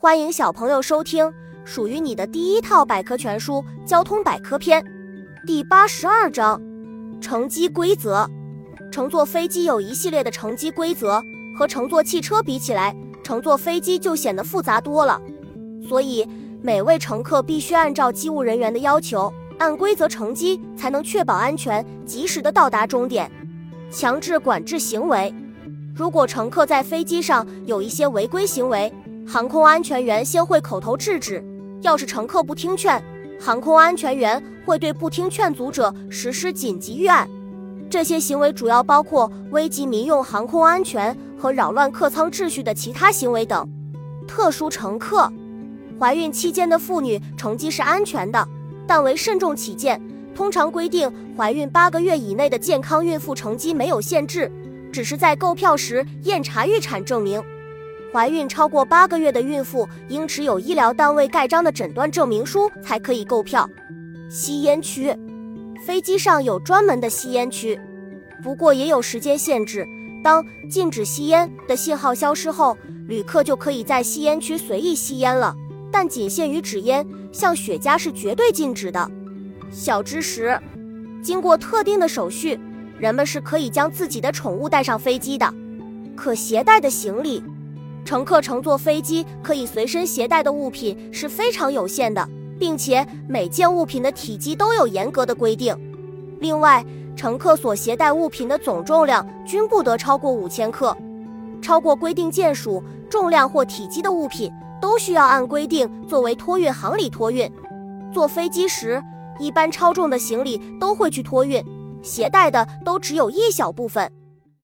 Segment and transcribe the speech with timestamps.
[0.00, 1.28] 欢迎小朋友收听
[1.64, 3.54] 属于你的第一套百科全书
[3.84, 4.80] 《交通百科篇》
[5.44, 6.62] 第八十二章：
[7.20, 8.24] 乘机规则。
[8.92, 11.20] 乘坐飞机有一系列的乘机规则，
[11.58, 15.20] 和乘坐汽车比起来，乘坐飞机就显得复杂多了。
[15.88, 16.24] 所以，
[16.62, 23.28] 每位乘客必须按照机务人员的要求，按规则乘机，才能确保安全，及时的到达终点。
[23.90, 25.34] 强制管制行为：
[25.92, 28.92] 如果乘客在飞机上有一些违规行为，
[29.30, 31.44] 航空安全员先会口头制止，
[31.82, 33.04] 要是乘客不听劝，
[33.38, 37.28] 航空安全员会对不听劝阻者实施紧急预案。
[37.90, 43.68] 这些行为主要包括危及民用航空安全和扰乱客舱秩序的其他行为等。
[44.26, 45.30] 特殊乘客，
[46.00, 48.48] 怀孕期间的妇女乘机是安全的，
[48.86, 50.00] 但为慎重起见，
[50.34, 54.50] 通常规定怀孕八个月以内的健康孕妇乘机没有限制，
[54.90, 57.44] 只是在购票时验查预产证明。
[58.12, 63.68] 怀孕超过八个月的孕妇应持有医疗单位盖章的诊断证明书才可以购票。
[64.30, 65.14] 吸烟区，
[65.84, 67.78] 飞机上有专门的吸烟区，
[68.42, 69.86] 不过也有时间限制。
[70.24, 75.54] 当禁止吸烟的信号消失后，旅客就可以在吸烟区随意吸烟了，
[75.92, 79.10] 但仅限于纸烟，像雪茄是绝对禁止的。
[79.70, 80.58] 小知识：
[81.22, 82.58] 经过特定的手续，
[82.98, 85.52] 人们是可以将自己的宠物带上飞机的。
[86.16, 87.42] 可携带的行李。
[88.08, 92.26] 乘客乘坐飞机可以随身携带的物品是非常有限的，
[92.58, 95.76] 并且每件物品的体积都有严格的规定。
[96.40, 96.82] 另外，
[97.14, 100.96] 乘客所携带物品的总重量均不得超过五千克，
[101.60, 107.52] 超过规定件数、重量或体积的物品都需要按规定作为托运行李托运。
[108.10, 109.02] 坐飞机时，
[109.38, 111.62] 一般超重的行李都会去托运，
[112.02, 114.10] 携带的都只有一小部分。